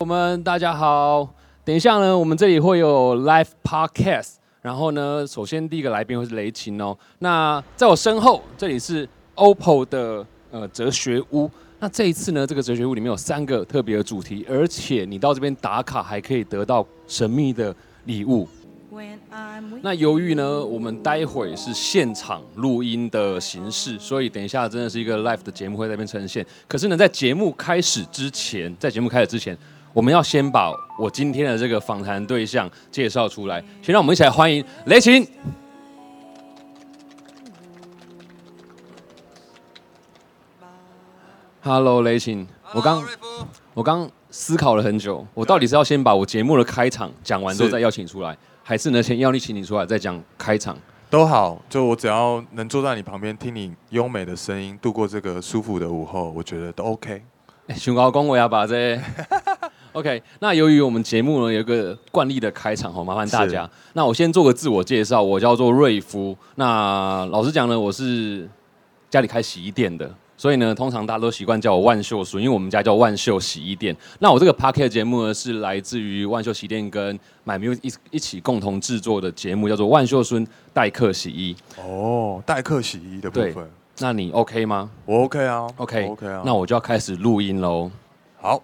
[0.00, 1.28] 我们大家好，
[1.64, 6.96] 等一下呢，我们这里会有 live podcast，然后呢，首先第一个来宾会是雷琴哦。
[7.18, 11.50] 那在我身后，这里是 OPPO 的呃哲学屋。
[11.80, 17.74] 那这一次呢，这个哲学屋里面有三个特别的主题，而且你到这边打卡还可以得到神秘的
[18.04, 18.46] 礼物。
[19.82, 26.46] 那由于呢，我们待会是现场录音的形式，所以等一下真的是一个 live 的节目会在那边呈现。
[26.68, 29.58] 可是呢，在节目开始之前，在节目开始之前。
[29.98, 35.26] 我们要先把我今天的这个访谈对象介绍出来，先让我们一起来欢迎雷琴。
[41.60, 43.04] Hello，雷琴，我刚
[43.74, 50.78] 我刚思考了很久，我到底是要先把我节目的开场讲完之后再邀请出来，还是呢先邀你请你出来再讲开场？
[51.10, 57.20] 都好，就我只要能坐在你旁边听你优美的声音，度过这个舒服的午后，我觉得都 OK。
[57.74, 58.96] 熊高公，我要把这。
[59.92, 63.68] OK，那由于我们节目呢有一个惯例的开场哈，麻烦大家。
[63.94, 66.36] 那我先做个自我介绍，我叫做瑞夫。
[66.56, 68.48] 那老实讲呢，我是
[69.10, 73.96] 家里开洗衣店的，所以呢，通常大家都习惯叫我万秀叔，因为我们家叫万秀洗衣店。
[74.20, 81.56] 那我这个 p a r k e t 节目呢，是来自于万秀洗衣店跟买 m 一一起共同制作的节目，叫做万秀孙代客洗衣。
[81.78, 83.68] 哦，代客洗衣的部分。
[84.00, 84.90] 那你 OK 吗？
[85.06, 86.42] 我 OK 啊，OK，OK 啊。
[86.46, 87.90] 那我就要开始录音喽。
[88.40, 88.62] 好。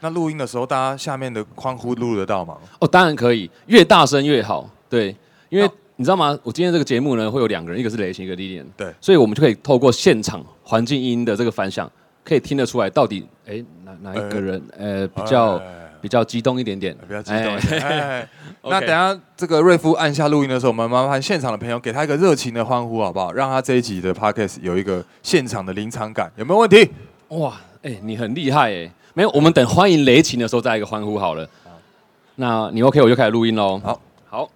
[0.00, 2.56] 那录音的时候，大家下面的欢呼录得到吗？
[2.78, 4.68] 哦，当然可以，越大声越好。
[4.88, 5.14] 对，
[5.50, 6.36] 因为你知道吗？
[6.42, 8.64] 我今天这个节目呢，会有两个人，一个是雷琴，一个 Lilian。
[8.76, 11.90] 对，所以我们就可以透过现场环境音的这个反响，
[12.24, 15.60] 可以听得出来到底哎哪哪一个人呃比较
[16.00, 17.54] 比较激动一点点，比较激动。
[18.64, 23.32] 那等下这个瑞夫按下录音的时候，我们麻烦现场的朋友给他一个热情的欢呼，好不好？
[23.32, 26.90] 让他这一集的 Podcast 有一个现场的临场感，有没有问题？
[27.28, 28.90] 哇，哎，你很厉害哎。
[29.14, 31.48] 没有，我们等欢迎雷琴的时候再一个欢呼好了。
[32.36, 33.80] 那你 OK，我就开始录音喽。
[33.84, 34.50] 好，好。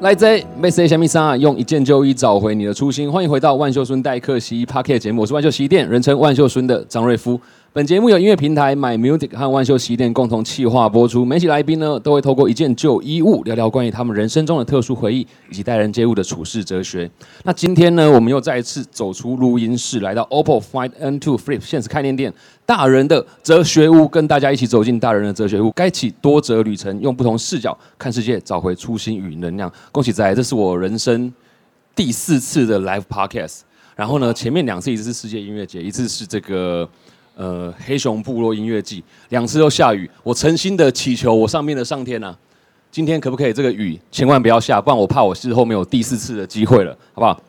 [0.00, 3.10] 来这，m 谁 s 米莎用一件旧衣找回你的初心。
[3.10, 7.40] 欢迎回到万秀孙代客洗衣 Parket 节目，我是万秀洗衣店，人称万秀孙的张瑞夫。
[7.72, 11.24] 本节目由音乐平台 My Music 和万秀洗衣店共同企划播出。
[11.24, 17.10] 每期来宾呢，都会透过一件旧衣物，聊聊关于他们人生中的特殊回忆，以及待人接物的处事哲学。
[17.42, 22.32] 那今天呢，我们又再一次走出录音室，来到 OPPO Find N2 Flip 现实开店店，
[22.68, 29.72] 大人的哲学屋，跟大家一起走进大人的哲学屋，开启多哲旅程，用不同视角看世界，找回初心与能量。
[29.90, 31.32] 恭喜仔，这是我人生
[31.96, 33.60] 第四次的 Live Podcast。
[33.96, 36.86] 然后呢，前面两次一次是世界音乐节，一次是这个。
[37.34, 42.36] 呃，黑熊部落音乐季两次都下雨，我诚心的祈求我上面的上天呐，
[42.90, 47.40] 今天可不可以这个雨千万不要下，不然我怕我是后面有第四次的机会了，好不好？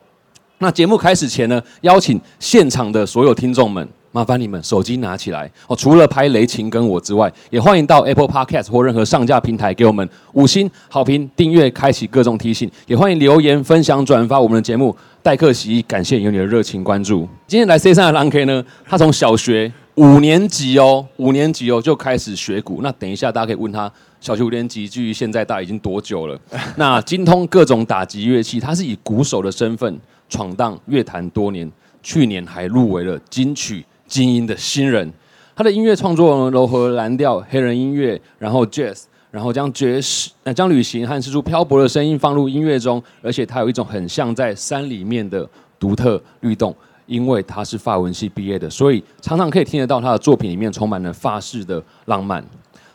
[0.58, 14.96] 那节目开始前呢，邀请现场的所有听众们，麻烦你们手机拿起来哦，除了拍雷琴跟我之外，也欢迎到 Apple Podcast 或任何上架平台给我们五星好评、订阅、开启各种提醒，也欢迎留言分享、转发我们的节目。
[15.22, 17.28] 代客洗衣，感谢有你的热情关注。
[17.46, 19.72] 今天来 C 三的狼 K 呢，他从小学。
[19.96, 22.80] 五年级哦，五年级哦就开始学鼓。
[22.82, 26.40] 那等一下大家可以问他，小学五年级距现在大概已经多久了？
[26.76, 30.00] 那精通各种打击乐器，他是以鼓手的身份
[30.30, 31.70] 闯荡乐坛多年。
[32.02, 35.10] 去年还入围了金曲精英的新人。
[35.56, 45.48] 他的音乐创作呢，柔和蓝调、黑人音乐，然后 Jazz，然后将爵士、呃将旅行和四处漂泊的声音放入音乐中，而且他有一种很像在山里面的
[45.78, 46.76] 独特律动。
[47.06, 52.40] 因为他是法文系毕业的，所以常常可以听得到他的作品里面充满了法式的浪漫。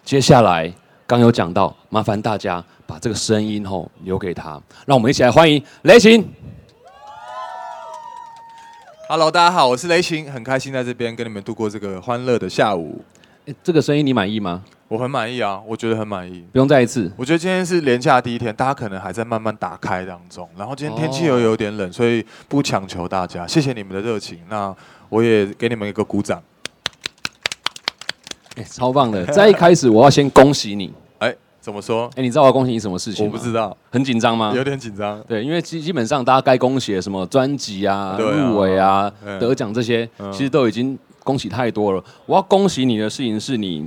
[0.06, 0.74] 接下来
[1.06, 4.52] 刚有讲到，麻烦大家把这个声音吼留给他，
[4.86, 6.24] 让我们一起来欢迎雷琴。
[9.08, 13.00] Hello，大家好，我是雷晴，很开心在这边跟你们度过这个欢乐的下午。
[13.64, 14.64] 这个声音你满意吗？
[14.88, 16.44] 我很满意啊，我觉得很满意。
[16.52, 17.12] 不用再一次。
[17.16, 20.50] 我觉得今天是连假第一天，大家可能还在慢慢打开当中。
[20.58, 23.46] 然后今天天气又有点冷，所以不强求大家。
[23.46, 24.76] 谢谢你们的热情，那
[25.10, 26.42] 我也给你们一个鼓掌。
[28.56, 29.24] 哎，超棒的！
[29.28, 30.92] 在一开始，我要先恭喜你。
[31.66, 32.08] 哎，怎么说？
[32.16, 34.54] 哎，你知道我要恭喜你什么事情我不知道，很紧张吗？
[34.56, 35.20] 有点紧张。
[35.28, 42.04] 对，因为基基本上大家该恭喜的什么专辑啊、入围啊、得奖这些，其实都已经恭喜太多了。
[42.28, 43.86] 我要恭喜你的事情是你。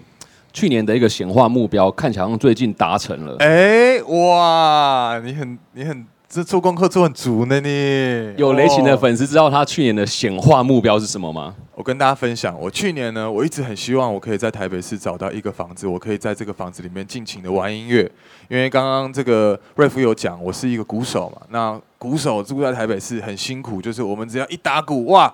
[0.50, 3.36] 去年的一个显化目标，看起来最近达成了。
[3.38, 11.54] 哎，哇，你很你很这做功课做很足呢，你有雷琴的粉丝知道他去年的显化目标是什么吗？
[11.78, 18.00] 我跟大家分享，我去年呢，我一直很希望我可以在台北市找到一个房子，我可以在这个房子里面尽情的玩音乐。
[18.48, 25.32] 因为刚刚这个瑞夫有讲，我是一个鼓手嘛，那鼓手住在台北市很辛苦，就是我们只要一打鼓，哇，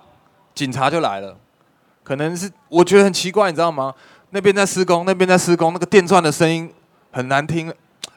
[0.53, 1.35] 警察就来了。
[2.03, 3.91] 可能是我觉得很奇怪，你知道吗？
[4.29, 6.71] 那边在施工，那边在施工，那个电钻的声音
[7.09, 7.73] 很难听，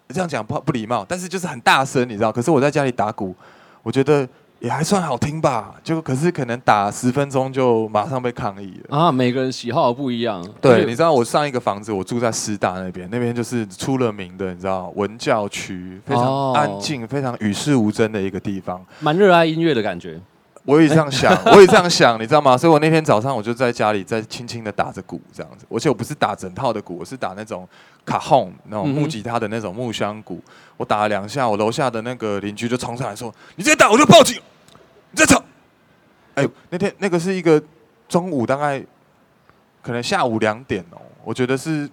[0.08, 2.30] 这样讲不不礼貌，但是就是很大声，你知道。
[2.30, 3.34] 可是我在家里打鼓，
[3.82, 4.28] 我觉得。
[4.60, 9.12] 也还算好听吧，就可是可能打十分钟就马上被抗议了啊！
[9.12, 10.44] 每个人喜好不一样。
[10.60, 20.20] 对，你知道我上一个房子我住在师大那边，那边就是出了名的，你知道文教区，非常安静、非常与世无争的一个地方，蛮热爱音乐的感觉。
[20.68, 22.54] 我也这样想，我也这样想，你知道吗？
[22.54, 27.66] 所以我那天早上我就在家里在轻轻的打着鼓这样子，而且我不是打整套的鼓，我是打那种
[28.04, 30.42] 卡轰那种木吉他的那种木箱鼓。
[30.76, 34.38] 我打了两下，我楼下的那个邻居就冲上来说：“你再打我就报警。”
[35.10, 35.42] 你在吵？
[36.34, 37.62] 哎， 那天那个是一个
[38.06, 38.84] 中午，大概
[39.80, 41.00] 可能下午两点哦。
[41.24, 41.88] 我觉得是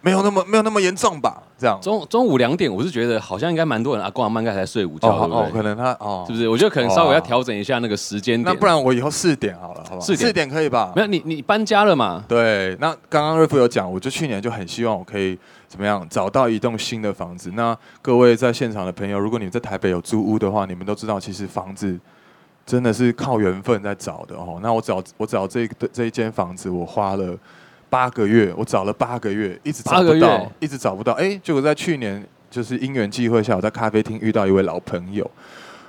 [0.00, 1.42] 没有那么没有那么严重吧？
[1.60, 6.48] 这样中中午两点，我是觉得好像应该蛮多人阿公阿妈应该才睡午觉，哦，可能他哦，是不是？
[6.48, 8.54] 我觉得可能稍微要调整一下那个时间点。
[8.54, 10.00] 那不然我以后四点好了，好吧？
[10.00, 10.90] 四点可以吧？
[10.96, 12.24] 没有你你搬家了嘛？
[12.26, 17.50] 对，那刚刚瑞夫有讲，我就去年就很希望我可以怎么样找到一栋新的房子。
[17.54, 21.98] 那各位在现场的朋友，如果你们在台北有租屋的话，你们都知道，其实房子
[22.64, 24.58] 真的是靠缘分在找的哦。
[24.62, 27.36] 那我找我找这个这一间房子，我花了。
[27.90, 31.12] 八个月，我找了八个月，一直找不到，一直找不到。
[31.14, 35.28] 哎，结果在去年，就是因缘际会下，我在咖啡厅遇到一位老朋友，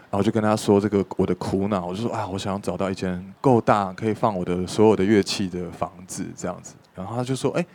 [0.09, 6.73] 然后就跟他说这个我的苦恼，我就说啊，我想要找到一间够大，可以放我的所有的乐器的房子，这样子。
[6.95, 7.65] 然后他就说，哎，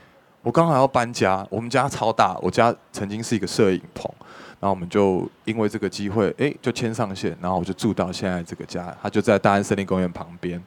[0.42, 4.12] 我刚好要搬家，我们家超大，我家曾经是一个摄影棚，
[4.60, 10.62] 然后我们就因为这个机会，哎，就牵上线，然后我就住到现在这个家，他就在大安森林公园旁边，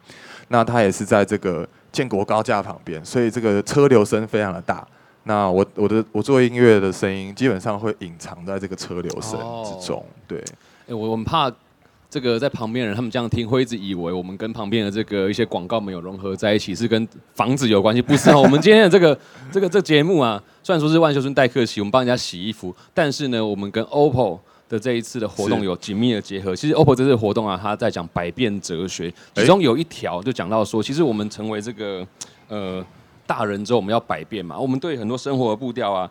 [0.49, 1.67] 那它也是在这个。
[1.91, 4.87] 建国高架旁边，所以这个车流声非常的大。
[5.23, 10.05] 那我我的我做音乐的声音基本上会隐藏在这个车流声之中。
[10.27, 10.37] 对，
[10.87, 11.51] 哎，我我们怕
[12.07, 17.99] 这个在旁边人他们这样听，会一直以为我们跟旁边的这个一些广告没有融合在一起，是跟房子有关系。
[17.99, 19.19] 不是哦，我们今天的这个
[19.51, 24.37] 这个这节目啊，虽然说是万秀村代客洗，我们帮人家洗衣服，但是呢，我们跟 OPPO。
[24.69, 26.55] 的这一次的活动有紧密的结合。
[26.55, 32.07] 其实 OPPO 这次活动啊，它在讲百变哲学，其中有一条就讲到说，其实我们成为这个
[32.47, 32.85] 呃
[33.25, 34.57] 大人之后，我们要百变嘛。
[34.57, 36.09] 我们对很多生活的步调啊，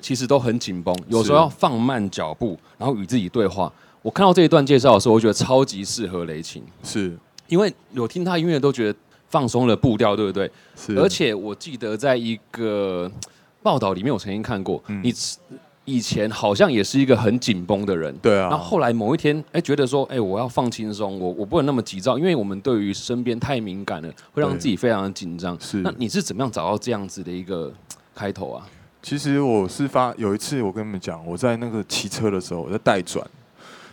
[0.00, 3.70] 其实都很紧绷，有时候要放慢脚步，然后与自己对话。
[4.00, 7.18] 我看到这一段介绍的时候，我觉得超级适合雷琴，是
[7.48, 8.98] 因为有听他音乐都觉得
[9.28, 10.48] 放松了步调，对不对？
[10.76, 10.96] 是。
[10.96, 13.10] 而且我记得在一个
[13.60, 15.12] 报道里面，我曾经看过你。
[15.88, 18.50] 以前好像也是一个很紧绷的人，对啊。
[18.50, 25.58] 然后后来某一天，哎，觉得说，哎，我要放轻松，我我不能那么急躁，因为我们对于身边太敏感了，会让自己非常的紧张。
[25.58, 25.78] 是。
[25.78, 27.72] 那你是怎么样找到这样子的一个
[28.14, 28.66] 开头啊？
[29.00, 33.26] 其实我是发有一次，我跟你们讲，我在那个骑车的时候，我在带转，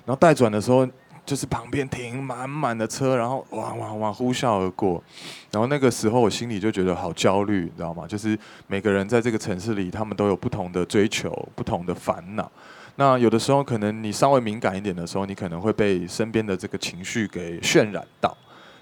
[0.06, 0.86] 然后带转的时候。
[1.26, 5.04] 就是旁边停满满的车，然后哇哇哇呼啸而过，
[5.50, 8.06] 然后那个时候我心里就觉得好焦虑，你知道吗？
[8.08, 8.38] 就是
[8.68, 12.50] 每个人在这个城市里，他们都有不同的追求、不同的烦恼。
[12.96, 18.38] 那有的时候可能你稍微敏感一点的时候，你可能会被身边的这个情绪给渲染到。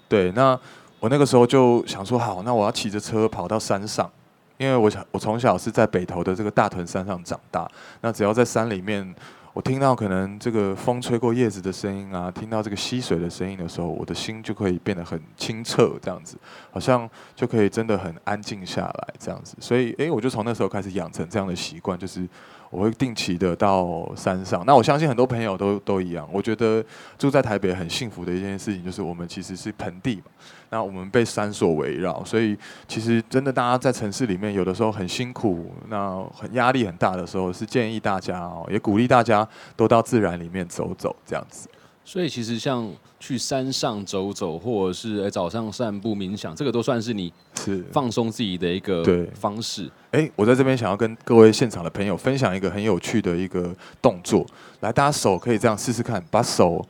[0.10, 0.60] 对，那
[1.00, 4.12] 我那个时候就想说，好，那我要骑着车跑到山上，
[4.58, 7.66] 因为我想我从小是在北投的这个大屯山上长大，
[8.02, 9.16] 那只要在山里面。
[9.54, 16.38] 我听到可能这个风吹过叶子的声音啊，听到这个溪水的声音的时候，我的心就可以变得很清澈，这样子，
[16.72, 19.56] 好像就可以真的很安静下来，这样子。
[19.60, 22.28] 所以，诶，我就从那时候开始养成这样的习惯，就是。
[22.74, 26.28] 我会定期的到山上，那我相信很多朋友都都一样。
[26.34, 26.84] 我觉得
[27.20, 30.24] 住在台北很幸福的一件事情，就是我们其实是盆地嘛，
[30.74, 41.70] 那我们被山所围绕，所以其实真的大家在城市里面有的时候很辛苦，那很压力很大的时候，是建议大家哦，也鼓励大家都到自然里面走走这样子。
[42.04, 42.90] 所以其实像
[43.20, 49.88] 去山上走走，或者是早上散步冥想，这个都算是你是放松自己的一个方式。
[50.10, 54.44] 哎，我在这边想要跟各位现场的朋友分享一个很有趣的一个动作，
[54.80, 56.84] 来，大家手可以这样试试看，把手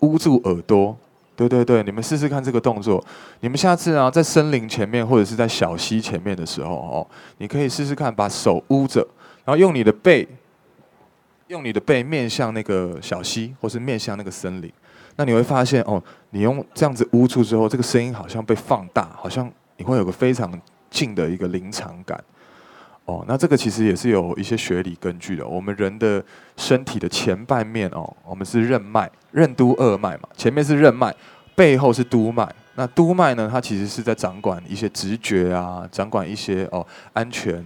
[0.00, 0.96] 捂住耳朵。
[1.38, 3.02] 对对对，你们试试看这个动作。
[3.38, 7.06] 你们下次啊，在森林前面或者是在小溪前面的时候哦，
[7.38, 9.00] 你可以试试看，把手捂着，
[9.44, 10.26] 然后用你的背。
[11.48, 14.70] 用你的背面向那个小溪，或是面向那个森林，
[15.16, 20.52] 那你会发现哦，你用这样子捂住之后，这个声音好像被放大，好像你会有个非常
[20.90, 22.22] 近的一个临场感。
[23.08, 25.46] 哦，那这个其实也是有一些学理根据的。
[25.46, 26.22] 我们人的
[26.58, 31.14] 身体的前半面哦，我们是任脉，任督二脉嘛，前面是任脉，
[31.56, 32.46] 背后是督脉。
[32.74, 37.64] 那督脉呢，它其实是在掌管一些直觉啊，掌管一些哦安全、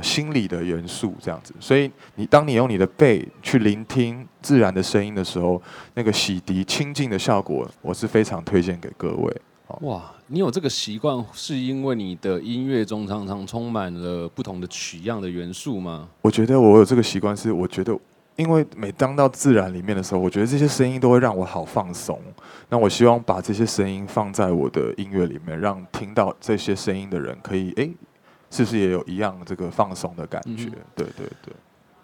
[0.00, 1.52] 心理的元素这样子。
[1.58, 5.60] 所以你当你用你的背去聆听自然的声音的时候，
[5.94, 9.36] 那个洗涤清净的效果，我是非常推荐给各位。
[9.82, 16.08] 哇，你有这个习惯，是因为你的音乐中常常充满了不同的取样的元素吗？
[16.22, 17.98] 我觉得我有这个习惯，是我觉得，
[18.36, 22.18] 因为每当到自然里面的时候，我觉得这些声音都会让我好放松。
[22.68, 27.88] 那我希望把这些声音放在我的音乐里面，让听到这些声音的人可以，哎，
[28.50, 30.70] 是不是也有一样这个放松的感觉？
[30.94, 31.54] 对对对。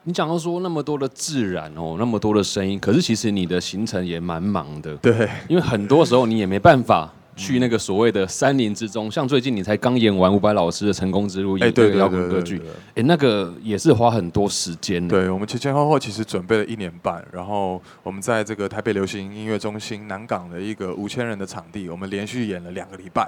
[0.05, 4.97] 你讲到说那么多的自然哦，那么多的声音，可是其实你的行程也蛮忙的。
[4.97, 7.13] 对，因为很多时候你也没办法。
[7.41, 12.61] 去那个所谓的山林之中，像最近你才刚演完伍佰老师的《成功之路》一对摇滚歌剧，
[12.95, 15.09] 哎，那个也是花很多时间。
[15.09, 23.27] 对，我们前前后后其实准备了一年半，然后我们在这个台北流行音乐中心南港的一个五千人的场地，我们连续演了两个礼拜，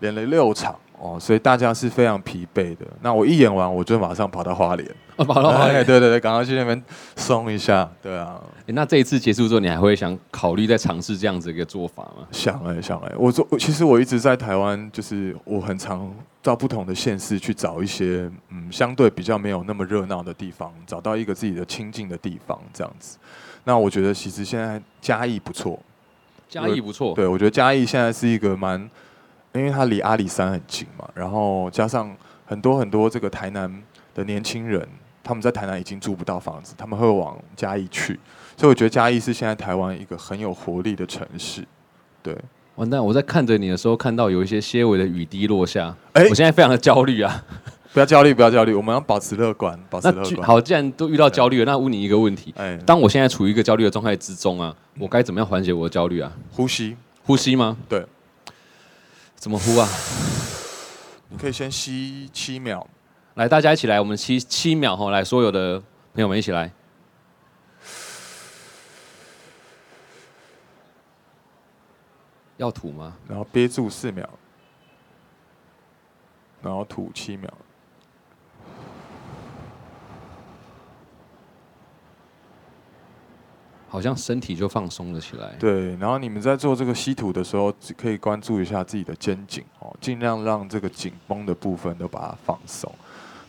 [0.00, 2.86] 演了六场哦，所以大家是非常疲惫的。
[3.02, 4.88] 那我一演完，我就马上跑到花莲。
[5.16, 6.80] 跑到花莲，对对对，赶快去那边
[7.16, 8.40] 松一下，对啊。
[8.66, 12.26] 那这一次结束之后，你还会想考虑再尝试这样子一个做法吗？
[12.30, 16.08] 想哎，想哎，我做，其实我一直在台湾，就是我很常
[16.40, 23.18] 到不同的县市去找一些嗯，相对比较没有那么热闹的地方，找到一个自己的清静的地方，这样子。
[23.64, 25.80] 那我觉得其实现在嘉义不错，
[26.48, 28.88] 嘉义不错，对我觉得嘉义现在是一个蛮，
[29.54, 32.14] 因为它离阿里山很近嘛，然后加上
[32.46, 33.82] 很多很多这个台南
[34.14, 34.86] 的年轻人。
[35.20, 38.18] 他们在台南已经租不到房子，他们会往嘉义去，
[38.56, 41.62] 所以我觉得嘉义是现在台湾一个很有活力的城市。
[42.22, 42.34] 对，
[42.76, 43.04] 完蛋！
[43.04, 47.44] 我在看着你的时候，看到有一些些微的雨滴落下，哎，我现在非常的焦虑啊！
[47.92, 50.46] 不要焦虑，不要焦虑，我们要保持乐观， 保持乐观。
[50.46, 56.32] 好，既然都遇到焦虑了，那问你一个问题：哎，当我现在处于一个焦虑的状态之中啊，我该怎么样缓解我的焦虑啊？
[56.52, 57.76] 呼吸，呼吸吗？
[57.86, 58.02] 对，
[59.38, 59.88] 怎么呼啊？
[61.28, 62.84] 你可以先吸七秒。
[63.34, 65.78] 来，大家一起来，我们吸七秒哈，来，所有的
[66.12, 66.72] 朋友们一起来，
[72.56, 73.16] 要吐吗？
[73.28, 74.28] 然后憋住四秒，
[76.60, 77.48] 然后吐七秒。
[83.88, 85.54] 好像身体就放松了起来。
[85.58, 92.92] 对，然后你们在做这个吸吐的时候，可以关注一下自己的肩颈哦，尽量让这个紧绷的部分都把它放松。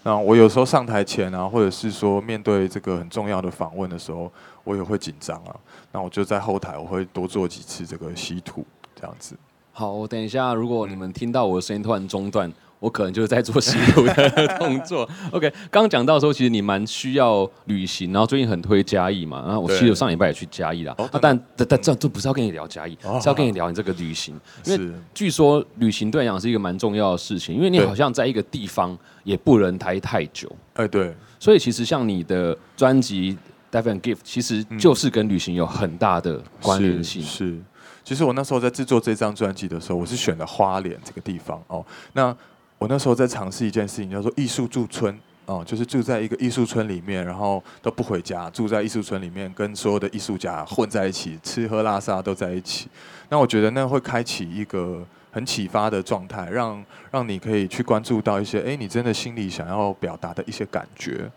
[0.01, 4.31] 那我有时候上台前啊，或者是说面对这个很重要的访问的时候，
[4.63, 5.55] 我也会紧张啊。
[5.91, 8.65] 那我就在后台，我会多做几次这个吸吐，
[8.95, 9.35] 这样子。
[9.73, 12.51] 好，我等一下，如果你们听到我的声音突然中断。
[12.79, 15.07] 我可能就是在做吸毒的动作。
[15.31, 19.43] OK，刚刚讲到说，其实你蛮需要旅行，然后最近很推嘉义嘛。
[19.45, 20.95] 然后我其实上礼拜也去嘉义啦。
[21.21, 21.21] 但
[21.55, 24.39] 但但这这不是要跟你聊嘉义，是要跟你聊你这个旅行。
[24.65, 30.49] 因为据说旅行对讲是一个蛮重要的事情，因为你好像在一个地方也不能待太久。
[30.75, 31.13] 哎，对。
[31.39, 33.33] 所以其实像你的专辑
[33.71, 37.21] 《d e v and Gift》，其实就是跟旅行有很大的关联性。
[37.21, 37.59] 是。
[38.03, 41.85] 其实我那时候在制作这张专辑的时候，我是选了花莲这个地方哦。
[42.13, 42.35] 那
[42.79, 52.87] 我那时候在尝试一件事情，叫做艺术驻村哦，就是住在一个艺术村里面，然后都不回家，住在艺术村里面，跟所有的艺术家混在一起，吃喝拉撒都在一起。
[53.27, 61.29] 那我觉得那会开启一个很启发的状态，让让你可以去关注到一些，哎，你真的心里想要表达的一些感觉。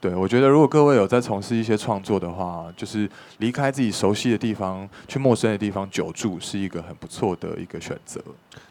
[0.00, 8.18] 对，我觉得如果各位有在从事一些创作的话，就是离开自己熟悉的地方，去陌生的地方久住，是一个很不错的一个选择。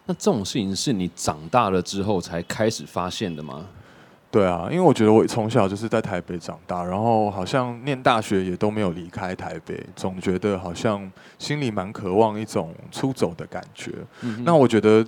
[0.08, 3.64] 那这种事情是你长大了之后才开始发现的吗？
[4.32, 13.92] 对啊，因为我觉得我从小就是在台北长大，然后好像念大学也都没有离开台北，总觉得好像心里蛮渴望一种出走的感觉。
[14.44, 15.06] 那我觉得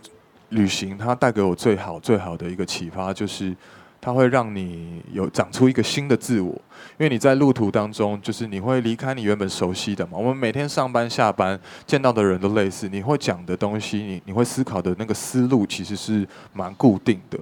[0.49, 3.55] 旅行它带给我最好最好的一个启发就是。
[4.01, 6.51] 它会让你有长出一个新的自我，
[6.98, 10.17] 因为你在路途当中，就是你会离开你原本熟悉的嘛。
[10.17, 17.38] 我们每天上班下班见到的人都类似，你会讲的东西，你你会思考的那个思路其实是蛮固定的，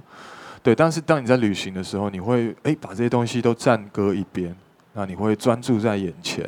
[0.62, 0.75] 对。
[0.75, 4.54] 但是当你在旅行的时候，你会诶把这些东西都暂搁一边，
[4.92, 6.46] 那你会专注在眼前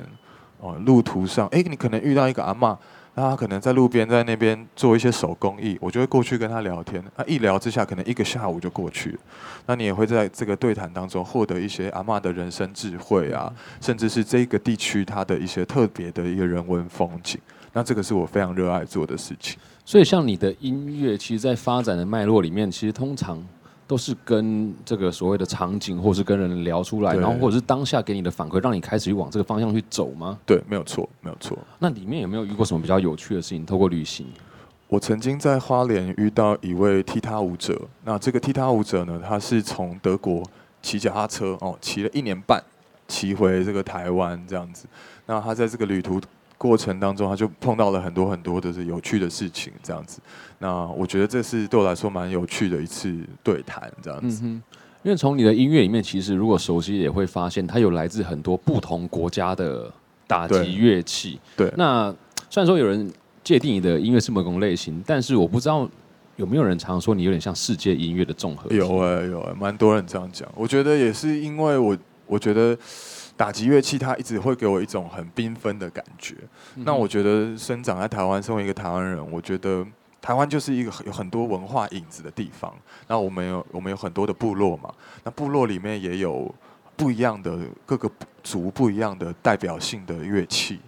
[0.60, 2.77] 哦，路途上诶，你可能遇到一个阿妈。
[3.13, 7.03] 那他可能在路边，在那边做一些手工艺，我就会过去跟他聊天。
[7.18, 9.20] 那一聊之下，可能一个下午就过去了。
[9.65, 17.39] 那你也会在这个对谈当中获得一些阿妈的人生智慧啊，甚至是这个地区它的一些特别的一个人文风景。
[17.74, 19.58] 那这个是我非常热爱做的事情。
[19.84, 23.44] 所以，像你的音乐，其实，在发展的脉络里面，其实通常。
[23.91, 30.39] 都是跟这个所谓的场景，或是跟人聊出来，然后或者是当下给你的反馈，让你开始去往这个方向去走吗？
[30.45, 31.57] 对，没有错，没有错。
[31.77, 33.65] 那里面有没有遇过什么比较有趣的事情？
[33.65, 34.25] 透过旅行，
[34.88, 40.41] 我曾经在花莲遇到一位踢踏舞者，那这个踢踏舞者呢，他是从德国
[40.81, 42.63] 骑脚踏车哦，骑了一年半，
[43.10, 44.86] 骑回这个台湾这样子。
[45.25, 46.21] 那他在这个旅途
[46.62, 50.20] 过程当中，他就碰到了很多很多的有趣的事情这样子。
[50.60, 54.41] 那我觉得这是对我来说蛮有趣的一次对谈这样子。
[54.46, 54.62] 嗯，
[55.01, 59.91] 因为从你的音乐里面，其实如果熟悉也会发现，它有来自很多不同国家的
[60.27, 61.39] 打击乐器。
[61.58, 62.13] 对，那
[62.48, 63.12] 虽然说有人
[63.44, 65.89] 界定你的音乐是某种类型，但是我不知道
[66.36, 68.70] 有没有人常说你有点像世界音乐的综合。
[68.70, 70.48] 有哎、有哎、蛮多人这样讲。
[70.56, 72.77] 我觉得也是因为我，我觉得
[73.41, 76.36] 打击乐器它一直会给我一种很缤纷的感觉。
[76.75, 79.83] 嗯那我觉得生长在台湾，身为一个台湾人，我觉得
[80.21, 82.71] 台湾就是一个有很多文化影子的地方。
[83.07, 84.93] 那我们有我们有很多的部落嘛，
[85.24, 86.53] 那部落里面也有
[86.95, 88.07] 不一样的各个
[88.43, 90.79] 族不一样的代表性的乐器。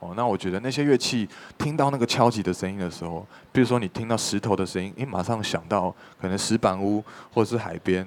[0.00, 1.26] 哦，那我觉得那些乐器
[1.56, 7.02] 听到那个敲击的声音的时候，比如说你听到石头的声音，你马上想到可能石板屋
[7.32, 8.04] 或者是海边；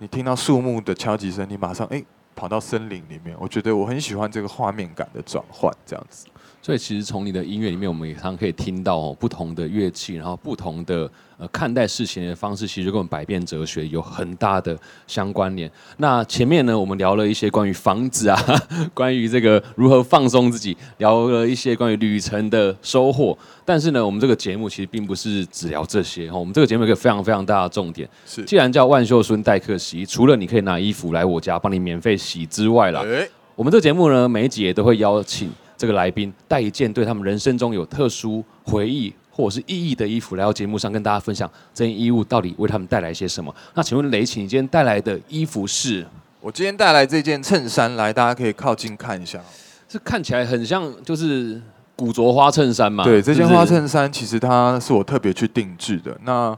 [0.00, 2.04] 你听到树木的敲击声，你马上哎
[2.36, 3.36] 跑到森林里面。
[3.40, 6.26] 我觉得我很喜欢这个画面感的转换，这样子。
[6.66, 11.08] 所以其实从你的音乐里面，我们也常常可以听到、哦、不同的乐器，然后不同的
[11.38, 15.70] 呃看待事情的方式，其实跟我们百变哲学有很大的相关联。
[15.98, 18.36] 那前面呢，我们聊了一些关于房子啊，
[18.92, 23.38] 关于这个如何放松自己，聊了一些关于旅程的收获。
[23.64, 43.54] 但是呢，我们这个节目其实并不是只聊这些哦，我们这个节目有一个非常非常大的重点，是，既然叫万秀孙代客洗衣，除了你可以拿衣服来我家帮你免费洗之外啦，哎，我们这个节目呢，每一集也都会邀请这个来宾带一件对他们人生中有特殊回忆或者是意义的衣服来到节目上，跟大家分享这件衣物到底为他们带来些什么。
[43.74, 46.06] 那请问雷晴，你今天带来的衣服是？
[46.40, 49.40] 我今天带来这件衬衫来，大家可以靠近看一下。
[49.88, 51.60] 是看起来很像就是
[51.94, 53.04] 古着花衬衫嘛？
[53.04, 56.16] 对，这件花衬衫其实它是我特别去定制的。
[56.24, 56.56] 那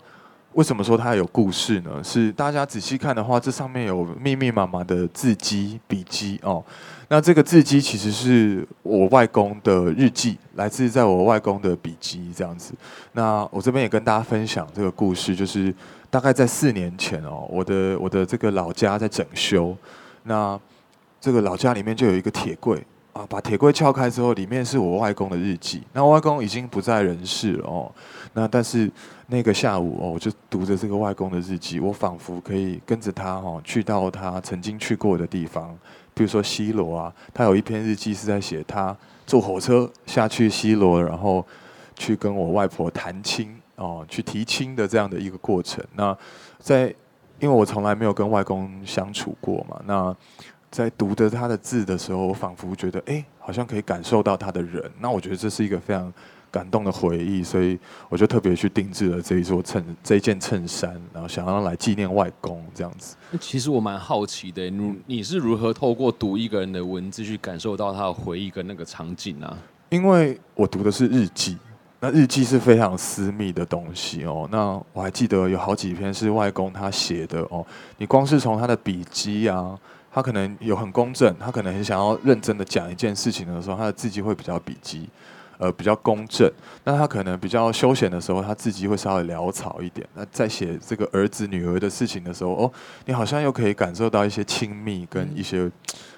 [0.59, 2.03] 为什么说它有故事呢？
[2.03, 6.61] 是大家仔细看的话，这上面有密密麻麻的字迹、笔记哦。
[7.07, 12.75] 那这个字迹其实是我外公的日记，来自在我外公的笔记这样子。
[13.13, 15.73] 那我这边也跟大家分享这个故事，就是
[16.11, 19.77] 大概在四年前哦，我的我的这个老家在整修，
[20.25, 20.59] 那
[21.21, 22.85] 这个老家里面就有一个铁柜
[23.19, 25.83] 啊，把铁柜撬开之后，里面是我外公的日记。
[25.93, 27.91] 那外公已经不在人世了哦，
[28.33, 28.89] 那但是
[29.27, 35.77] 那个下午哦，我就读着这个外公的日记，我仿佛可以跟着他哦，去到他曾经去过的地方，
[36.15, 41.45] 比如说西罗啊，他有一篇日记是在写他坐火车下去西罗，然后
[41.97, 45.85] 去跟我外婆谈亲哦，去提亲的这样的一个过程。
[45.97, 46.17] 那
[46.61, 46.95] 在
[47.41, 50.17] 因为我从来没有跟外公相处过嘛，那
[50.71, 54.83] 在读着他的字的时候，我仿佛觉得，哎、好像可以感受到他的人。
[55.01, 56.13] 那我觉得这是一个非常
[56.51, 57.79] 感动的回忆，所以
[58.09, 63.17] 我就特别去定制了这一座衬这一件衬衫，然后想要来纪念外公这样子。
[63.41, 69.57] 其实我蛮好奇的，你你是如何透过读一个人的文字去感受到他的回忆跟那个场景啊？
[69.91, 71.57] 因为我读的是日记，
[72.01, 74.47] 那日记是非常私密的东西哦。
[74.53, 77.65] 那我还记得有好几篇是外公他写的哦。
[77.97, 79.79] 你光是从他的笔记啊，
[80.13, 85.09] 他可能有很公正，他可能很想要认真的讲一件事情的时候，他的字迹会比较笔记，
[85.59, 86.51] 呃，比较公正。
[86.85, 90.07] 那他可能比较休闲的时候，他字迹会稍微潦草一点。
[90.15, 92.73] 那在写这个儿子女儿的事情的时候，哦，
[93.07, 95.71] 你好像又可以感受到一些亲密跟一些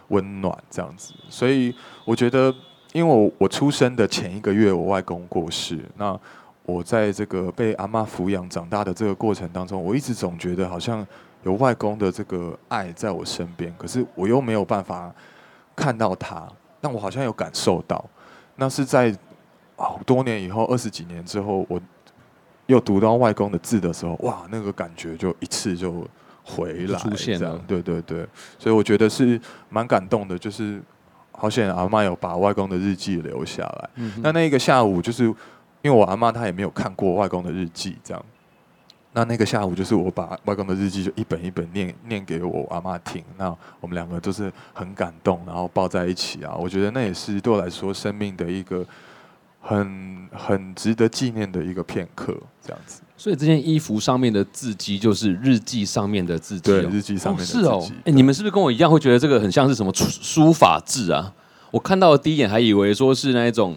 [0.09, 1.13] 温暖这样子。
[1.29, 1.75] 所以
[2.05, 2.55] 我觉得。
[2.93, 5.79] 因为我我出生的前一个月，我外公过世。
[5.97, 6.19] 那
[6.65, 11.07] 我在这个被阿妈抚养长大的这个过程当中，我一直总觉得好像
[11.43, 15.13] 有外公的这个爱在我身边，可是我又没有办法
[15.75, 16.47] 看到他。
[16.81, 18.05] 但我好像有感受到，
[18.57, 19.15] 那是在
[19.77, 21.81] 好多年以后，二十几年之后，我
[22.67, 26.07] 又读到外公的字的时候，哇，那个感觉就一次就
[26.45, 28.27] 回来出现了这样对对对，
[28.59, 30.81] 所以我觉得是蛮感动的，就是。
[31.33, 33.91] 好险，阿妈有把外公的日记留下来。
[33.95, 38.23] 嗯那那一个下午，就是因为我阿妈她也没有看过外公的日记，这样。
[39.13, 43.23] 那那个下午，就是我把外公的日记就一本一本念念给我阿妈听。
[43.37, 46.55] 那我们两个都是很感动，然后抱在一起啊。
[46.55, 48.87] 我觉得那也是对我来说生命的一个
[49.61, 53.03] 很很值得纪念的一个片刻，这样子。
[53.17, 57.93] 所以这件衣服上面的字迹就是日记上面的字迹、哦，对日记上面的字迹。
[58.05, 61.35] 哎、你们是不是跟我一样会觉得这个很像是什么书书法字啊？
[61.73, 63.77] 我看到的第一眼还以为说是那一种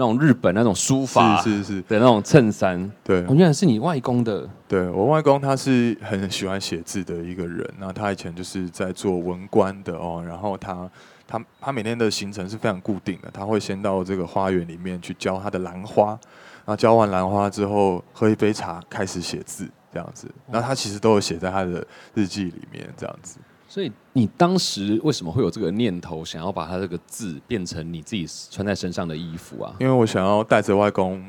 [0.00, 4.48] 那种日本那种书法是是是，的那种衬衫，对哦，原来是你外公的。
[4.66, 10.90] 对我外公他是很喜欢写字的一个人，那他以前就是在做文官的哦，然后他
[11.28, 16.18] 他他每天的行程是非常固定的，他会先到这个花园里面去浇他的兰花，然
[16.64, 20.26] 那浇完兰花之后，喝一杯茶，开始写字这样子。
[20.46, 23.38] 那他其实都有写在他的日记里面这样子。
[23.70, 29.72] 所以你当时为什么会有这个念头，想要把他这个字变成你自己穿在身上的衣服啊？
[29.78, 31.24] 因为我想要带着外公，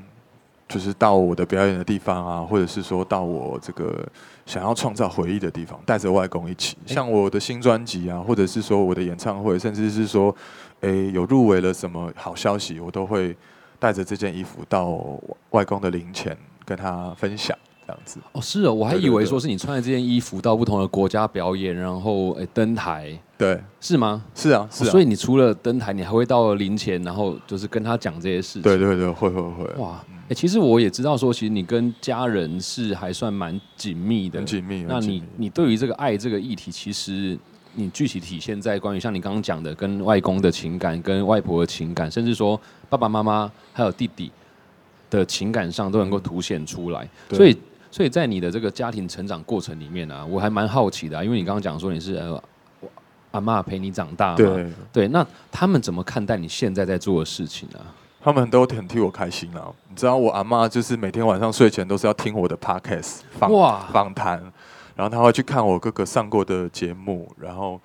[0.67, 4.03] 就是到我的表演的地方啊，或者是说到我这个
[4.47, 6.75] 想要创造回忆的地方，带着外公一起。
[6.87, 10.35] 像我的新专辑啊，或者是说我的演唱会，甚至是说，
[10.79, 13.37] 诶有入围了什么好消息，我都会
[13.77, 14.99] 带着这件衣服到
[15.51, 17.55] 外公的灵前跟他分享。
[17.87, 24.23] 这样子哦，是哦，我还以为说是你穿着这件衣服到不同的国家表演，然后诶登台，对，是吗？
[24.35, 24.89] 是啊，是啊。
[24.91, 28.61] 所以你除了登台，你还会到灵前，然后就是跟他讲这些事情。
[28.61, 29.65] 对对对，会会会。
[29.81, 34.85] 哇，哎，其实我也知道说，其实你跟家人是还算蛮紧密的，很紧密。
[34.87, 37.37] 那你你对于这个爱这个议题，其实
[37.73, 44.31] 你具体体现在关于像你刚刚讲的，跟外公的情感、跟外婆的情感，甚至说爸爸妈妈还有弟弟
[45.09, 47.09] 的情感上，都能够凸显出来。
[47.31, 47.57] 所以。
[47.91, 52.41] 所以在你的这个家庭成长过程里面啊，我还蛮好奇的，因为你刚刚讲说你是呃
[53.31, 57.79] 阿妈陪你长大嘛，对对，那他们怎么看待你现在在做的事情呢？
[58.23, 59.67] 他们都很替我开心啊！
[59.89, 63.51] 你知道我阿妈就是每天晚上睡前都是要听我的 podcast 访
[63.91, 64.39] 访谈，
[64.95, 67.77] 然后他会去看我哥哥上过的节目，然后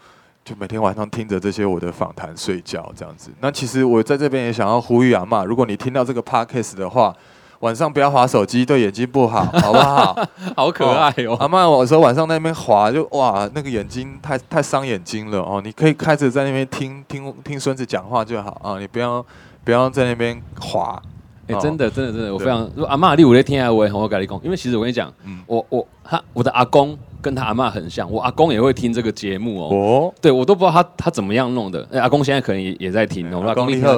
[0.45, 3.33] 就每天晚上听着这些我的访谈睡觉这样子。
[3.41, 7.13] 那其实我在这边也想要呼吁阿妈，如果你听到这个 podcast 的话。
[7.61, 10.17] 晚上不要划手机，对眼睛不好， 好不好？
[10.57, 11.37] 好可爱哦！
[11.41, 15.61] 阿妈，有时候晚上那边划，就哇，那个眼睛太太伤眼睛了哦。
[15.65, 19.25] 你可以开始在那边听听听孙子讲话就好啊，你不要
[19.65, 21.01] 不要在那边划。
[21.49, 22.63] 哎，真的真的真的，我非常。
[22.75, 25.13] 如果阿妈你有在听啊，我也很我跟你讲，因为其实我跟你讲，
[25.47, 26.99] 我我他我的阿公。
[27.27, 29.69] 跟他阿妈很像，我阿公也会听这个节目哦。
[29.75, 31.85] 哦，对我都不知道他他怎么样弄的。
[31.91, 33.43] 哎阿公现在可能也也在听哦。
[33.45, 33.91] 阿公厉害，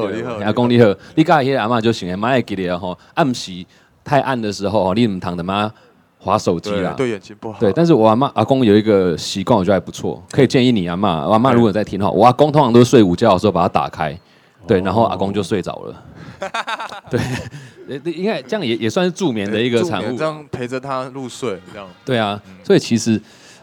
[0.47, 0.97] 阿公厉害。
[1.15, 2.97] 你刚才些阿妈就行了，妈也给你哈。
[3.13, 3.53] 暗时
[4.03, 5.71] 太暗的时候，你们躺的妈
[6.19, 7.61] 划手机啦，对眼睛不好。
[7.61, 11.11] 对，但是我阿妈阿公有一个习惯，我觉得还不错，可以建议你阿妈。
[11.27, 14.19] 阿妈如果在听的话，我阿公通常都是睡午觉的时候把它打开，
[14.67, 16.03] 对，然后阿公就睡着了。
[17.11, 17.21] 对。
[18.05, 21.89] 应该这样也也算是助眠的一个产物，这样陪着他入睡，这样。
[22.05, 23.21] 对啊，所以其实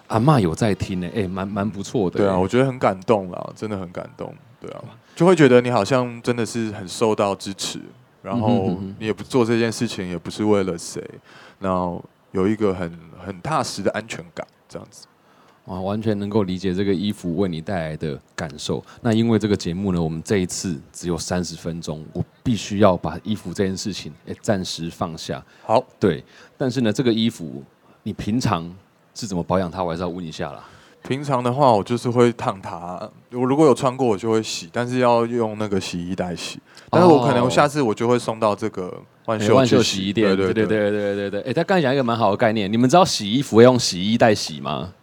[0.08, 2.18] 阿妈有在听呢，哎，蛮蛮不错的。
[2.18, 4.34] 对啊，我觉得很感动啦，真的很感动。
[4.60, 4.84] 对啊，
[5.16, 7.80] 就会觉得你好像真的是很受到支持，
[8.22, 11.04] 然后你也不做这件事情，也不是为了谁，
[11.60, 12.92] 然后有一个很
[13.24, 15.06] 很踏实的安全感，这样子。
[15.66, 18.84] 啊，完全能够理解这个衣服为你带来的感受。
[19.02, 25.44] 那因为这个节目呢，我们这一次只有三十分钟，我必须要把衣服这件事情诶暂时放下。
[25.64, 26.24] 好，对。
[26.56, 27.64] 但是呢，这个衣服
[28.04, 28.72] 你平常
[29.16, 29.84] 是怎么保养它？
[29.84, 30.64] 我还是要问一下啦。
[31.08, 33.00] 平常的话，我就是会烫它。
[33.32, 36.60] 我如果有穿过，我就会洗，但是要用那个洗衣袋洗。
[36.90, 38.92] 但是我可能下次我就会送到这个
[39.26, 40.28] 万秀万秀洗衣店。
[40.36, 41.42] 对对对对对对对。
[41.42, 44.94] 哎，他刚才讲一个蛮好的概念，你们知道洗衣服要用洗衣袋洗吗？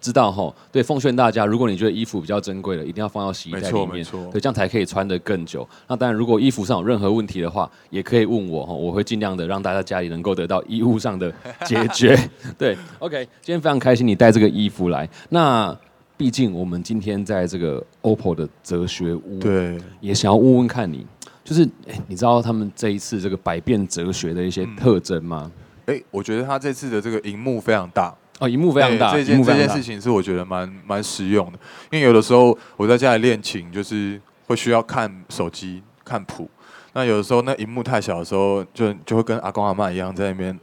[0.00, 5.68] 知道哈，对，奉劝大家，如果你觉得衣服比较珍贵的，一定要放到洗衣袋里面，对，这样才可以穿得更久。
[5.86, 11.30] 那当然，如果衣服上有任何问题的话，也可以问我哈，我会尽量的让大家家里能够得到衣物上的
[11.66, 12.18] 解决。
[12.56, 15.06] 对，OK，今天非常开心你带这个衣服来。
[15.28, 15.76] 那
[16.16, 21.06] 毕竟我们今天在这个 OPPO 的哲学屋，对，也想要问问看你，
[21.44, 25.52] 就是哎，你知道他们这一次这个百变哲学的一些特征吗？
[25.86, 28.14] 哎，我觉得他这次的这个荧幕非常大。
[28.40, 31.58] 哦，荧幕非常大，这件这件事情是我觉得蛮蛮实用的，
[31.92, 36.48] 因为有的时候我在家里练琴，就是会需要看手机看谱，
[36.94, 40.58] 那有的时候那荧幕太小的时候，就就会跟阿公阿妈一样在那边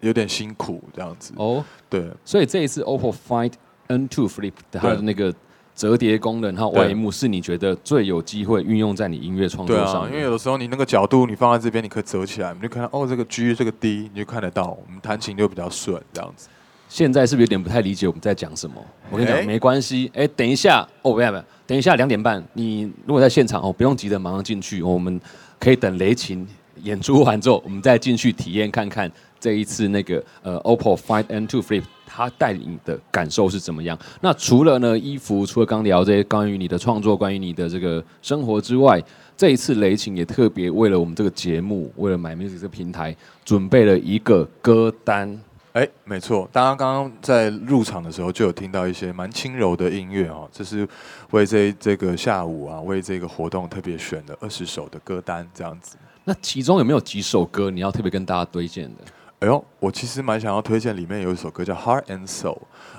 [0.00, 1.32] 有点辛苦这样子。
[1.36, 3.52] 哦，对，所以这一次 OPPO Find
[3.86, 5.32] N2 Flip 它的那个
[5.76, 10.10] 折叠功能和外幕是你觉得最有机会运用在你音乐创作上？
[10.10, 16.48] 因为有的时候你那个角度你放在这边，你可以折起来，你就看到哦这个 G 这个 D，你就看得到，我们弹琴就比较顺这样子。
[16.92, 18.74] 现在是不是有点不太理解我们在讲什么？
[19.10, 20.10] 我跟你讲，没关系。
[20.12, 25.18] 哎，等一下，哦，不要不要，等一下两点半，你如果在现场哦，不用急着马上进去，我们
[25.58, 26.46] 可以等雷琴
[26.82, 33.98] 演出完之后，我们再进去体验看看这一次那个呃 OPPO Find N2 Flip 它带领的感受是怎么样。
[34.20, 39.02] 那除了呢衣服，除了刚聊这些关于你的创作、关于你的这个生活之外，
[39.34, 45.40] 这一次雷琴也特别为了我们这个节目，为了 My Music 这个平台，准备了一个歌单。
[45.72, 50.86] 哎，没错，大家刚刚在入场的时候就有听到一些蛮轻柔的音乐哦，这是
[51.30, 55.96] 为这这个下午啊，为这个活动特别选的二十首的歌单这样子。
[56.24, 59.04] 那其中有没有几首歌你要特别跟大家推荐的？
[59.40, 62.52] 哎呦，我其实蛮想要推荐里面有一首歌叫《Heart and Soul》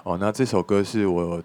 [0.04, 1.44] 哦，那这首歌是我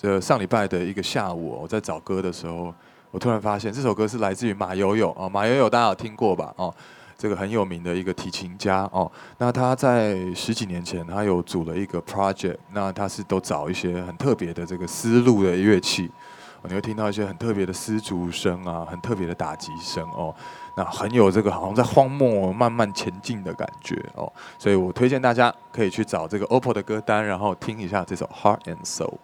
[0.00, 2.74] 呃上礼拜的一个下午，我在找歌的时候，
[3.10, 6.54] 我突然发现这首歌是来自于马友友啊，马友友大家有听过吧？
[6.56, 6.74] 哦。
[7.16, 9.10] 这个很有名的一个提琴家哦。
[9.38, 16.10] 那他在十几年前，他有组了一个 project，那他是都找一些很特别的这个丝路的乐器，
[16.62, 20.34] 哦你会听到一些很特别的丝竹声啊，很特别的打击声哦。
[20.76, 24.32] 那很有这个好像在荒漠慢慢前进的感觉哦。
[24.58, 29.18] 所以我推荐大家可以去找这个 OPPO 的歌单，然后听一下这首 Heart and Soul。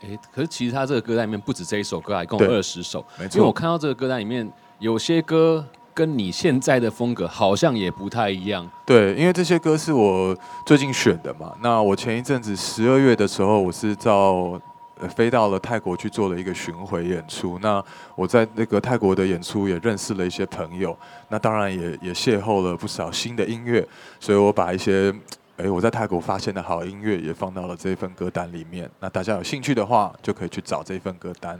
[0.00, 3.04] 哎，可是其实他这个歌单里面不止这一首歌，一共二十首。
[3.18, 8.70] 没因为我，看到这个歌单里面有些歌跟你现在的风格好像也不太一样。
[8.84, 11.54] 对，因为这些歌是我最近选的嘛。
[11.62, 14.60] 那我前一阵子十二月的时候，我是到
[15.00, 17.58] 呃飞到了泰国去做了一个巡回演出。
[17.62, 17.82] 那
[18.14, 20.94] 我在那个泰国的演出也认识了一些朋友，
[21.30, 23.88] 那当然也也邂逅了不少新的音乐，
[24.20, 25.10] 所以我把一些。
[25.58, 28.86] 哎，我在泰国发现的好音乐也放到了这一份歌单里面。
[29.00, 31.58] 那大家有兴趣的话，就可以去找这一份歌单。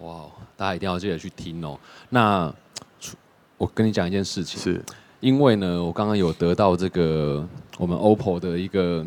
[0.00, 0.24] 哇，
[0.56, 1.78] 大家一定要记得去听哦。
[2.08, 2.65] 那除
[3.58, 4.82] 我跟你讲一件事情，是，
[5.20, 7.46] 因为呢，我刚刚有得到这个
[7.78, 9.04] 我们 OPPO 的一个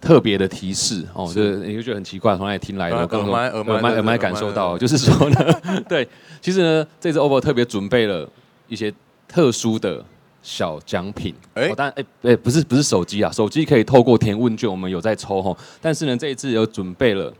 [0.00, 2.96] 特别的提示哦，是就是你会觉得很奇怪，从哪里听来的？
[2.96, 6.08] 呃我刚刚说耳麦耳麦耳麦感受到，就是说呢， 对，
[6.40, 8.28] 其实呢，这次 OPPO 特别准备了
[8.68, 8.92] 一些
[9.28, 10.04] 特殊的。
[10.46, 15.56] 小奖品，哎哦，但哎哎，不是不是手机啊，手机可以透过填问卷，我们有在抽吼。
[15.80, 17.32] 但是呢，这一次有准备了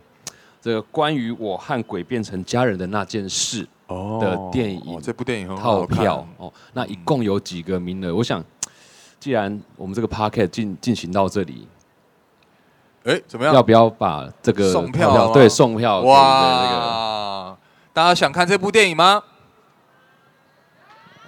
[0.62, 6.52] 这个关于我和鬼变成家人的那件事哦的电影哦这部电影很套好看票哦。
[6.72, 8.14] 那一共有几个名额？
[8.14, 8.42] 我想，
[9.20, 11.68] 既然我们这个 p a r k e t 进进行到这里，
[13.04, 13.54] 哎，怎么样？
[13.54, 16.00] 要不要把这个送票吗对送票？
[16.00, 17.56] 哇！
[17.92, 19.22] 大家想看这部电影吗？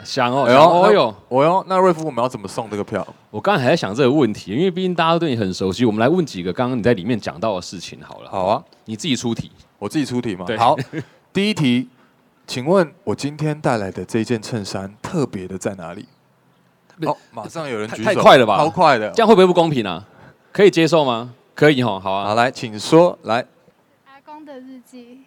[0.05, 1.15] 想哦，哎呦，想哦那哟！
[1.29, 3.07] 我哟，那瑞夫我们要怎么送这个票？
[3.31, 8.31] 我刚才还在想这个问题，因为毕竟大家都对你很熟悉，我们来问几个刚刚你在里面讲到的事情好了。
[8.31, 9.51] 好啊，你自己出题。
[9.79, 10.57] 我自己出题嘛对。
[10.57, 10.77] 好，
[11.33, 11.89] 第一题，
[12.47, 16.07] 请问我今天带来的这件衬衫特别的在哪里？
[17.01, 19.21] 不哦，马上有人举手，太太快了吧超快的这。
[19.21, 20.07] 样会不会不公平啊？
[20.53, 21.35] 可以接受吗？
[21.55, 22.29] 可以哈，好啊。
[22.29, 23.19] 好，来，请说。
[23.25, 23.45] 来，
[24.07, 25.23] 阿公的日记，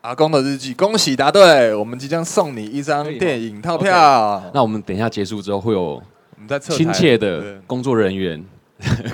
[0.00, 4.42] 阿公的日记，恭喜答对，我们即将送你一张电影套票。
[4.54, 6.02] 那我们等一下结束之后会有我
[6.38, 8.42] 们在侧亲切的对工作人员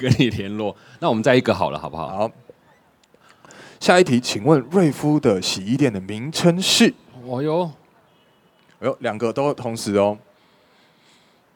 [0.00, 0.74] 跟你联络。
[1.00, 2.08] 那我们再一个好了，好不好？
[2.08, 2.30] 好。
[3.80, 6.94] 下一题，请问瑞夫的洗衣店的名称是？
[7.32, 7.72] 哦哟，
[8.80, 10.18] 哎呦，两个都同时哦。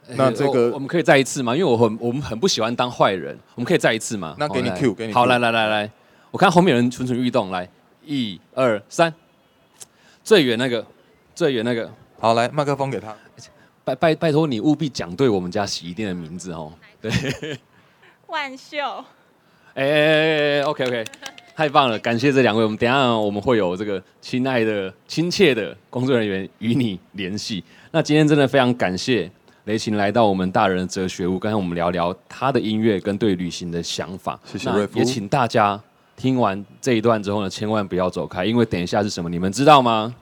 [0.09, 1.55] 那呃这个我我们可以再一次吗？
[1.55, 4.35] 因为我很我们很不喜欢当坏人，我们可以再一次吗？
[4.39, 5.91] 那给你好来 cue，给你好，来来来来，
[6.31, 7.69] 我看后面有人蠢蠢欲动，来，
[8.07, 9.13] 一二三，
[10.25, 10.87] 最远那个，
[11.35, 13.15] 最远那个，好，来，麦克风给他。
[13.85, 16.73] 拜拜拜托你务必讲对我们家洗衣店的名字哦。
[17.03, 17.59] 对
[18.29, 18.79] 万秀，
[19.75, 21.05] 哎哎哎哎，OK OK，
[21.57, 22.63] 太棒了，感谢这两位。
[22.63, 27.65] 我们等一下我们会有这个亲爱的、亲切的工作人员与你联系。
[27.91, 29.31] 那今天真的非常感谢
[29.65, 34.39] 雷琴来到我们大人的哲学屋，刚才我们聊聊他的音乐跟对旅行的想法。
[34.45, 35.81] 那谢谢瑞夫也请大家
[36.15, 40.15] 听完这一段之后呢，千万不要走开，因为等一下是什么，你们知道吗？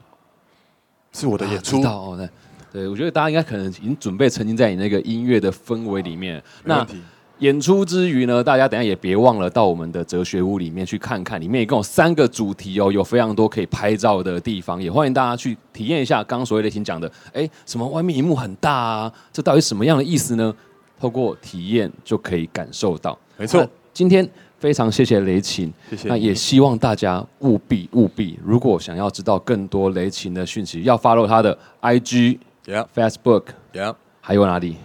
[1.11, 2.29] 是我的演啊出知，道哦，对。
[2.71, 6.41] 对，我觉得大家应该可能已经准备沉浸在你那个音乐的氛围里面。
[6.63, 7.01] 那没问题。
[7.39, 20.55] 演出之余呢，大家等下也别忘了到我们的哲学屋里面去看看，里面一共有三个主题哦，有非常多可以拍照的地方，也欢迎大家去体验一下刚刚所谓雷霆讲的，哎，什么外面荧幕很大啊，这到底什么样的意思呢？
[20.97, 23.17] 透过体验就可以感受到。
[23.35, 24.25] 没错，今天
[24.57, 26.07] 非常谢谢雷琴，谢谢。
[26.07, 34.77] 那也希望大家务必务必，如果想要知道更多雷琴的讯息，要 follow 他的 IG、Yeah Facebook，Yeah，还有哪里？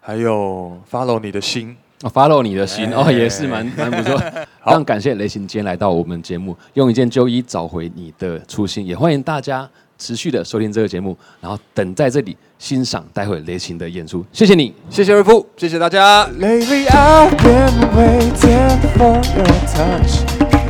[0.00, 4.18] 还有 follow 你的心，哦，follow 你的心、哎哦，也是蛮蛮不错。
[4.64, 14.24] 非常感谢雷行今天来到我们节目，用一件旧衣找回你的初心，也欢迎大家持续的收听这个节目，然后等在这里欣赏待会雷行的演出。
[14.32, 14.72] 谢谢你。
[14.88, 16.26] 谢谢瑞夫，谢谢大家。
[16.38, 20.22] Lately I've been waiting for your touch.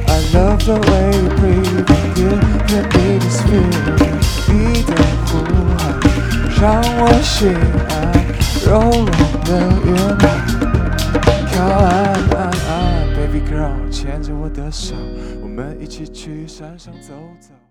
[0.08, 1.84] I love the way you breathe,
[2.18, 2.30] you
[2.68, 4.16] let me this feeling.
[4.48, 4.90] 你的
[5.26, 5.30] 呼
[5.76, 5.80] 喊
[6.60, 6.62] 让
[6.98, 7.54] 我心
[7.88, 7.92] 安，
[8.66, 9.10] 柔软
[9.44, 9.48] 的
[9.84, 9.90] 云
[13.16, 14.94] ，Baby girl，牵着我的手，
[15.42, 17.61] 我们一起去山上走走。